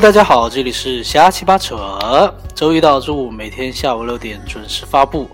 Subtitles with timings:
[0.00, 5.28] Hello，大家好，这里是瞎七八扯，周一到周五每天下午六点准时发布。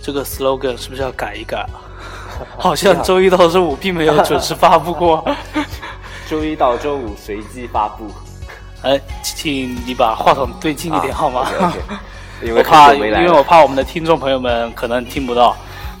[0.00, 1.76] 这个 slogan 是不是要改一改啊？
[2.56, 5.22] 好像周一到周五并没有准时发布过。
[6.26, 8.10] 周一到周五随机发布。
[8.80, 11.46] 哎，请你把话筒对近一点好吗？
[12.42, 15.54] 因为我怕，因为我怕我们的听众朋友们可能听不到。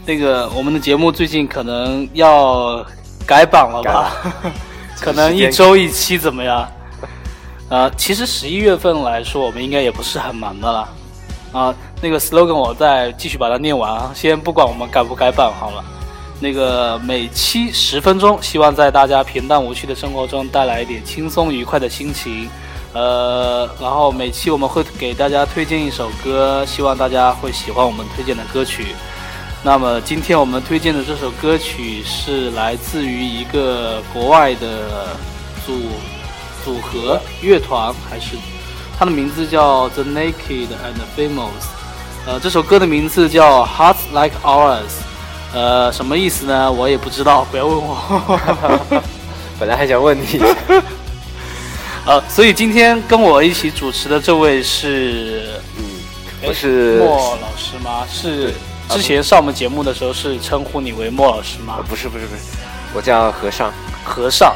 [0.06, 2.82] 那个，我们的节目最近可能要
[3.26, 4.10] 改版了吧？
[4.98, 6.66] 可能一周一期怎么样？
[7.68, 10.88] 呃，其实十一月份来说，我们应该也不是很忙的了。
[11.52, 15.84] 啊，那个 slogan 我再继续把它念完啊，先不管我们该不该办好了。
[16.40, 22.50] 那个每期十分钟，希望在大家平淡无趣的生活中带来一点轻松愉快的心情。
[22.92, 28.88] 呃，然后每期我们会给大家推荐一首歌，希望大家会喜欢我们推荐的歌曲。
[29.62, 35.16] 那么今天我们推荐的这首歌曲是来自于一个国外的
[35.64, 35.72] 组
[36.64, 38.36] 组合乐团，还是
[38.98, 41.66] 他的名字叫 The Naked and Famous。
[42.26, 45.02] 呃，这首歌的名字叫 Hearts Like Ours。
[45.52, 46.72] 呃，什么意思呢？
[46.72, 48.40] 我也不知道，不要问我。
[49.60, 50.42] 本来还想问你。
[52.06, 55.84] 呃，所以今天跟我一起主持的这位是，嗯，
[56.42, 58.06] 我是莫老师吗？
[58.10, 58.52] 是。
[58.90, 61.78] 之前上我们节目的时候是称呼你为莫老师吗？
[61.88, 62.42] 不是不是不是，
[62.94, 63.72] 我叫和尚。
[64.04, 64.54] 和尚，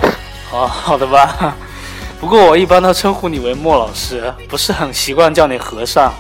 [0.53, 1.56] 哦，好的吧。
[2.21, 6.13] 不过我一般都称呼你为莫老师，不是很习惯叫你和尚。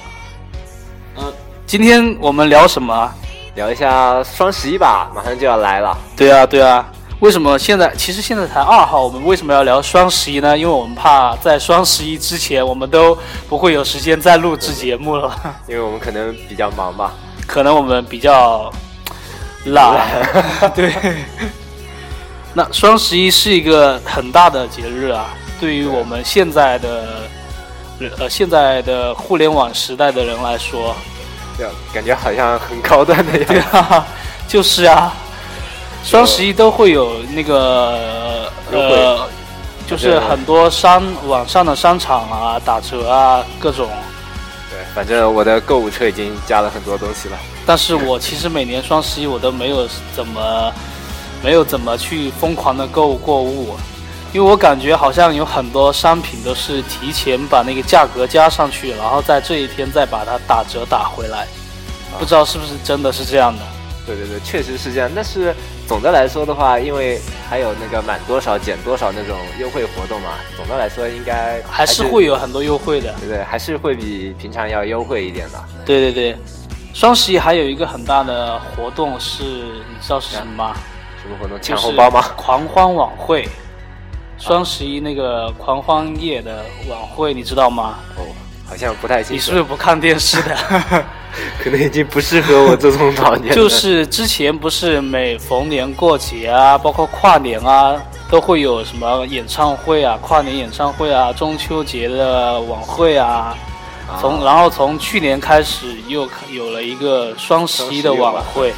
[1.16, 1.32] 嗯，
[1.66, 3.12] 今天我们聊什么？
[3.56, 5.98] 聊一下双十一吧，马上就要来了。
[6.16, 6.86] 对啊对啊，
[7.18, 7.92] 为什么现在？
[7.96, 10.56] 其实现在才二号，我们为什么要聊双十一呢？
[10.56, 15.36] 因为我们怕在双十一之前，我们都不会有时间再录制节目了。
[15.66, 17.12] 因为我们可能比较忙吧。
[17.44, 18.72] 可能我们比较
[19.64, 20.06] 懒，
[20.76, 20.94] 对。
[22.54, 25.26] 那双十一是一个很大的节日啊，
[25.60, 27.22] 对于我们现在的
[28.18, 30.94] 呃现在的互联网时代的人来说，
[31.56, 34.02] 对感觉好像很高端的样子。
[34.48, 35.12] 就是啊，
[36.02, 39.28] 双十一都会有那个呃，
[39.86, 43.88] 就是很多商网上的商场啊打折啊各种。
[44.70, 47.36] 对反正我的购物车已经加了很多东西了，
[47.66, 50.72] 但是我其实每年双十一我都没有怎么，
[51.42, 53.76] 没有怎么去疯狂的购过物，
[54.32, 61.46] 因为我感觉好像有很多商品都是提前把那个价格加上去，然后在这一天再把它打折打回来，
[62.18, 63.62] 不知道是不是真的是这样的。
[64.06, 65.54] 对对对，确实是这样，但是。
[65.88, 67.18] 总的来说的话，因为
[67.48, 73.42] 还有那个满多少减多少那种优惠活动嘛，总的来说应该还是会有很多优惠的，对对？
[73.44, 75.58] 还是会比平常要优惠一点的。
[75.86, 76.36] 对对对，
[76.92, 80.76] 双十一还有一个很大的活动是，你知道是什么吗？
[81.22, 81.58] 什么活动？
[81.62, 82.20] 抢红包吗？
[82.36, 83.48] 狂欢晚会，
[84.38, 87.98] 双十一那个狂欢夜的晚会，你知道吗？
[88.16, 88.22] 哦，
[88.68, 89.32] 好像不太清楚。
[89.34, 90.56] 你是不是不看电视的？
[91.62, 93.54] 可能已经不适合我这种老年。
[93.54, 98.00] 就是之前不是每逢年过节啊，包括跨年啊，
[98.30, 103.56] 都会有什么演唱会啊，跨年演唱会啊，中秋节的晚会啊。
[104.20, 108.72] 从然后从去年开始又有了一个双十一的晚会。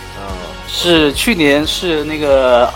[0.67, 2.73] 是去年是那个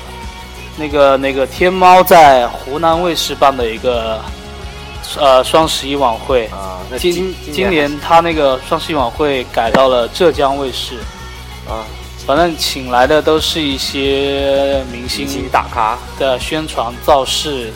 [0.76, 4.20] 那个那个天猫在湖南卫视办的一个。
[5.20, 10.96] 呃，双十一晚会啊，今今年他那个双十一晚会改到了浙江卫视，
[11.68, 11.84] 啊，
[12.26, 17.70] 反正请来的都是一些明星大咖的宣传造势。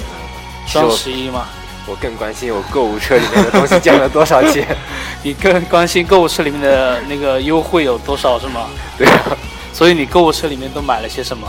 [0.66, 1.44] 双十一嘛，
[1.86, 4.66] 我更关心我购物车里面的东西降了多少钱。
[5.22, 8.62] 你更关心购物车里面的那个优惠有多少是吗？
[8.96, 9.36] 对啊，
[9.72, 11.46] 所以你购物车里面都买了些什么？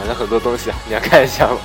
[0.00, 1.58] 买了很多东西啊，你要看一下吗？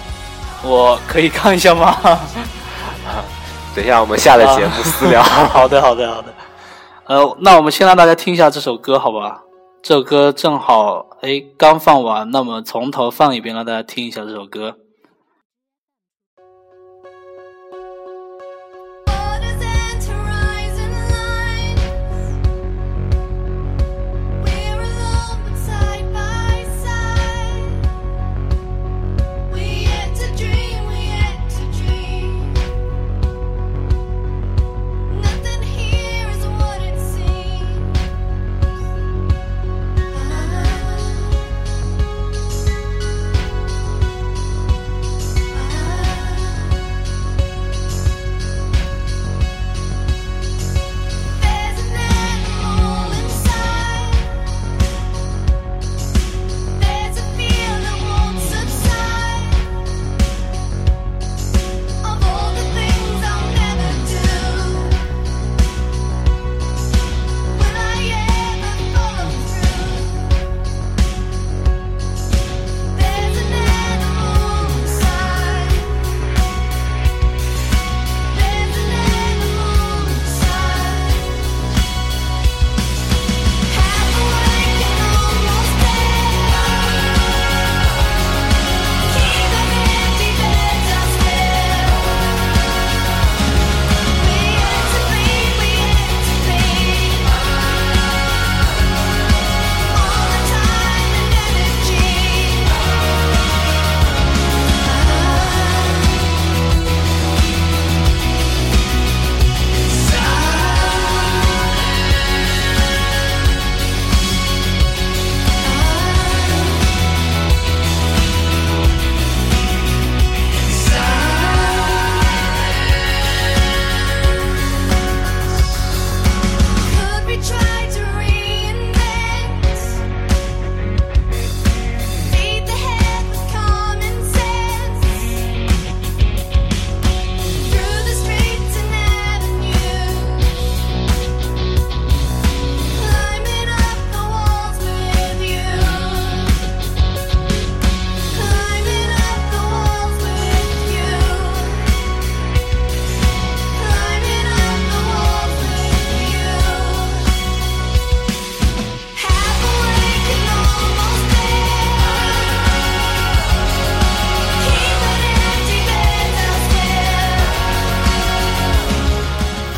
[0.61, 1.96] 我可以看一下吗？
[3.73, 5.23] 等一下，我们下了节目私聊。
[5.23, 6.34] 好的，好的，好的。
[7.05, 9.41] 呃，那我们先让大家听一下这首歌，好吧？
[9.82, 14.76] 这首歌正好，哎，刚放完，那么从头放一遍，让大家听一下这首歌。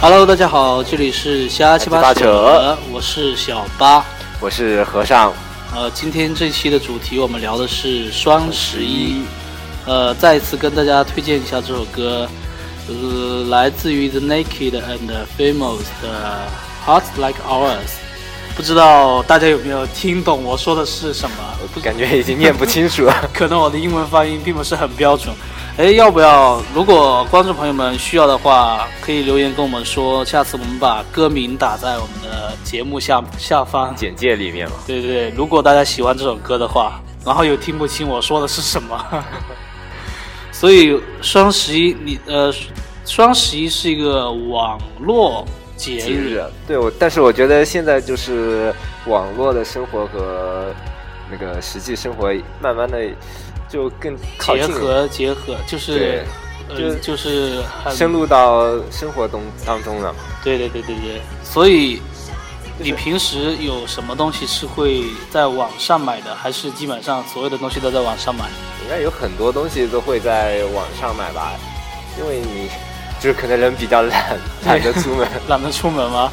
[0.09, 4.01] Hello，大家好，这里是瞎七八扯，我是小八，
[4.39, 5.33] 我是和尚。
[5.75, 9.23] 呃，今天这期的主题我们聊的是双十一。
[9.85, 12.25] 呃，再一次跟大家推荐一下这首歌，
[12.87, 16.47] 呃，来自于 The Naked and Famous 的
[16.87, 17.75] 《Hearts Like Ours》。
[18.55, 21.35] 不知道大家有没有听懂我说的是什么？
[21.75, 25.35] 我感觉已经念不清楚了， 可能我的英文发音并不是很标准。
[25.77, 26.59] 哎，要不要？
[26.73, 34.73] 如果观众朋友们需要的话，可以留言跟我们说，下次我们把歌名打在我们的节目下下方简介里面嘛。
[34.87, 39.23] 对对对，如果大家喜欢这首歌的话，然后又听不清我说的是什么，
[40.51, 42.51] 所以双十一，你呃，
[43.05, 45.45] 双十一是一个网络
[45.75, 46.43] 节日。
[46.67, 48.73] 对，我但是我觉得现在就是
[49.05, 50.73] 网络的生活和
[51.29, 52.97] 那个实际生活慢慢的。
[53.69, 56.25] 就更结合结合，就是
[56.69, 57.61] 就就是
[57.91, 60.13] 深入到生活中当中了。
[60.43, 62.01] 对对对对对，所以
[62.79, 68.45] 你平时有什么东西是会在网上买的，还是基本上所有的东西都在网上买？
[68.83, 71.53] 应该有很多东西都会在网上买吧，
[72.17, 72.69] 因为你
[73.19, 76.31] 就是可能人比较懒，懒得出门， 懒得出门吗？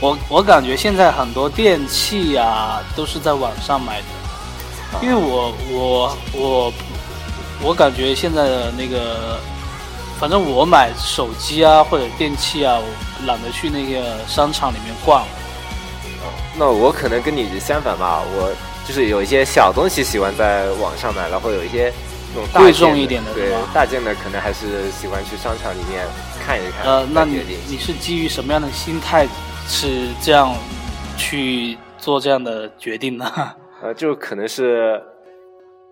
[0.00, 4.06] 我我感觉现在很多电器呀都是在网上买的。
[5.00, 6.72] 因为我我我
[7.62, 9.38] 我感觉现在的那个，
[10.20, 15.24] 反正我买手机啊或者电器啊，我懒得去那个商场里面逛。
[16.56, 18.52] 那我可能跟你相反吧，我
[18.86, 21.90] 就是有一些小东西喜欢在网上买，然后有一些
[22.34, 26.06] 那种贵重一点的，对大件的可能还是喜欢去商场里面
[26.44, 26.84] 看一看。
[26.84, 29.26] 呃，那你你是基于什么样的心态
[29.66, 30.54] 是这样
[31.16, 33.32] 去做这样的决定呢？
[33.82, 35.02] 呃，就可能是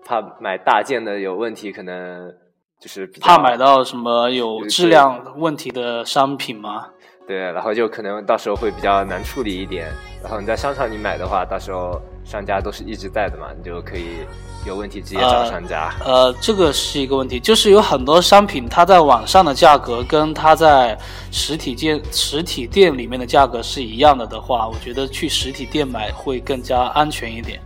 [0.05, 2.33] 怕买大件的有问题，可能
[2.79, 6.87] 就是怕买到什么有质量问题的商品吗？
[7.27, 9.89] 对，然后就可能到时候会比较难处理一点。
[10.23, 14.25] 然后你在商场里买的话，到时候商家都是一直在的嘛，你就可以
[14.65, 15.93] 有问题直接找商家。
[16.03, 20.97] 呃，这个是一个问题，就是有很多商品它在网上的价格跟它在
[21.29, 27.59] 实体店实体店里面的价格是一样的的话，我觉得去实体店买会更加安全一点。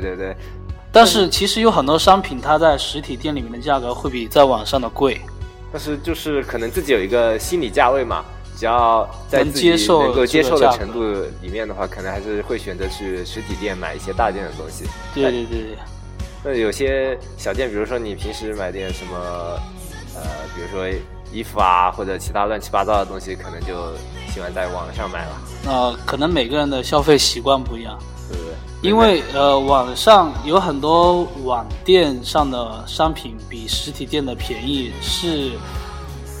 [0.00, 0.36] 对对对，
[0.90, 5.20] 但是其实有很多商品，它在实体店里面的价格会比在网上的贵。
[5.72, 8.24] 但是就是可能自己有一个心理价位嘛，
[8.58, 11.02] 只要在能接受能够接受的程度
[11.40, 14.84] 里面的话，可能还是会选择去实体店买一些大件的东西。
[15.14, 15.78] 对对对对。
[16.44, 19.16] 那有些小店，比如说你平时买点什么，
[20.14, 20.22] 呃，
[20.54, 20.86] 比如说
[21.32, 23.94] 衣服啊，或者其他乱七八糟的东西，可能就
[24.28, 25.40] 喜欢在网上买了。
[25.66, 27.98] 呃，可能每个人的消费习惯不一样。
[28.82, 35.52] 因为呃，网上有很多网店上的商品比实体店的便宜，是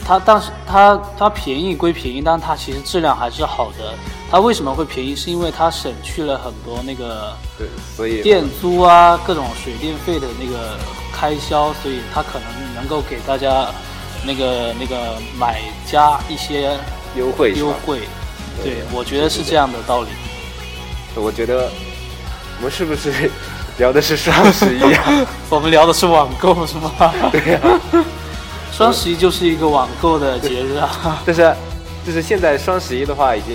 [0.04, 3.94] 它，但是它它便宜归便宜，但它其实质量还是好的。
[4.28, 5.14] 它为什么会便宜？
[5.14, 10.76] 是因为它省去了很多那个对，所以店租啊，各种水电费的那个
[11.12, 13.68] 开销，所以它可能能够给大家
[14.26, 16.76] 那个那个买家一些
[17.14, 18.00] 优惠优惠。
[18.64, 20.08] 对，我觉得是这样的道理。
[21.14, 21.70] 我觉得。
[22.62, 23.28] 我们是不是
[23.78, 25.26] 聊的是双十一啊？
[25.50, 26.92] 我们聊的是网购是吗？
[27.32, 27.60] 对呀，
[28.70, 31.20] 双十一就是一个网购的节日啊。
[31.26, 31.52] 但是，
[32.06, 33.52] 就是现在双十一的话，已经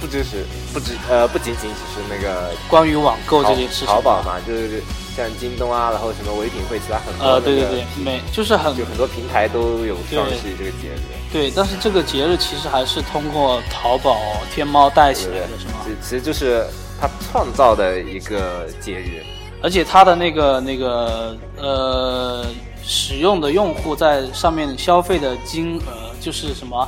[0.00, 3.86] 不只是不止呃，不仅仅只是那个关于网购这件事情。
[3.86, 4.82] 淘宝嘛，就是
[5.14, 11.00] 像京东啊，然后什么唯品会，其他很多呃，对对对，每就是很就很多平台都有双十一这个节日。
[11.30, 14.16] 对，但是这个节日其实还是通过淘宝、
[14.54, 15.84] 天猫带起来的，是吗？
[16.00, 16.64] 其实就是。
[17.00, 19.22] 他创造的一个节日，
[19.62, 22.44] 而且他的那个那个呃，
[22.84, 26.86] 使用的用户在上面消费的金额就是什么，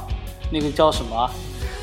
[0.50, 1.30] 那个叫什么，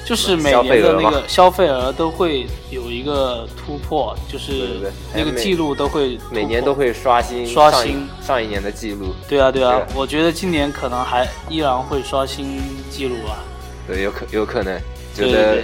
[0.05, 8.07] 就是每年的那个消费额都会有一个突破，就是那个记录都会每年都会刷新刷新。
[8.21, 9.15] 上一年的记录。
[9.27, 13.41] 对啊对啊，我觉得今年可能还依然会刷新记录啊。
[13.87, 14.79] 对，有可有可能，
[15.15, 15.63] 觉得。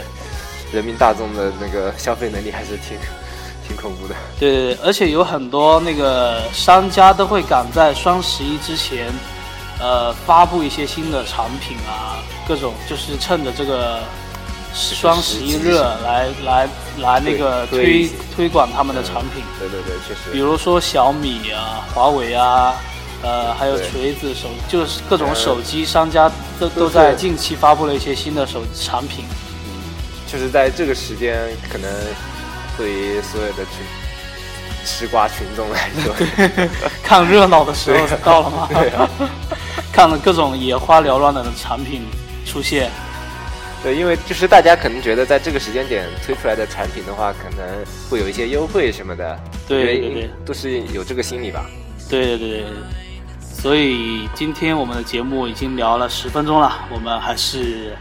[0.72, 2.98] 人民大众的那个消费能力还是挺
[3.68, 4.16] 挺恐怖的。
[4.40, 9.08] 对对对，而且有很多那个商家都会赶在双十一之前，
[9.80, 12.18] 呃，发布一些新的产品啊，
[12.48, 14.00] 各种就是趁着这个
[14.74, 16.70] 双十一热来来
[17.00, 19.44] 来那个推推广他们的产品。
[19.58, 20.32] 对对对，确实。
[20.32, 22.74] 比如说小米啊、华为啊，
[23.24, 26.30] 呃，还有锤子手，就是各种手机商家
[26.60, 29.26] 都都在近期发布了一些新的手产品。
[30.28, 31.40] 就是在这个时间，
[31.72, 31.90] 可能
[32.78, 33.86] 对于所有的群
[34.84, 36.16] 吃瓜群众来说，
[37.04, 38.70] 看热闹的时候到了吗？
[39.92, 42.04] 看了各种眼花缭乱的产品
[42.46, 42.92] 出现。
[43.82, 49.40] 对，因为就是大家可能觉得在这个时间点推出来的产品的话，可能会有一些优惠什么的。
[49.68, 51.66] 对对对，都是有这个心理吧。
[52.10, 52.68] 对对对对。
[53.40, 57.96] 所以今天我们的节目已经聊了十分钟了，我们还是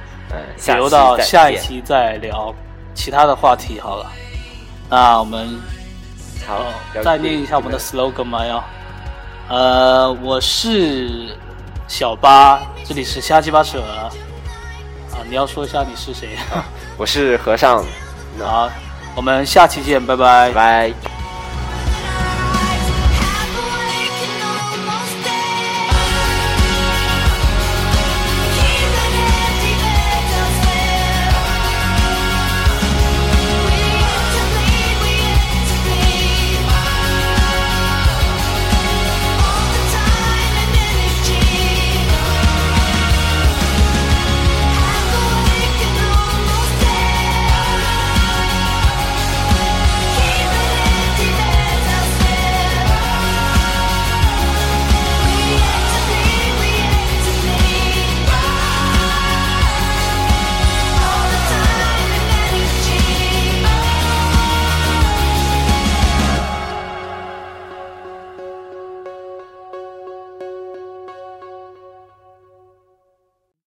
[0.67, 2.55] 留到下一期再聊
[2.95, 4.11] 其他的话题好了。
[4.88, 5.61] 那我们
[6.47, 6.64] 好
[7.03, 8.47] 再念一下我们的 slogan 吗？
[8.47, 8.64] 要
[9.49, 11.37] 呃，我是
[11.87, 14.11] 小八，这里是瞎鸡巴扯啊。
[15.29, 16.37] 你要说一下你是谁？
[16.97, 17.85] 我是和尚。
[18.41, 18.71] 好，
[19.14, 20.50] 我们下期见，拜拜。
[20.53, 21.13] 拜。